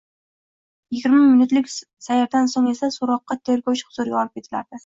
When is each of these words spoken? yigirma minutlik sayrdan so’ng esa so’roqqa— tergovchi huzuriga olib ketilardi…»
yigirma 0.95 1.19
minutlik 1.33 1.69
sayrdan 2.07 2.51
so’ng 2.57 2.73
esa 2.75 2.93
so’roqqa— 2.99 3.41
tergovchi 3.51 3.91
huzuriga 3.91 4.23
olib 4.25 4.35
ketilardi…» 4.41 4.77